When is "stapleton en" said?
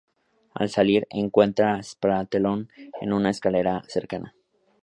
1.83-3.13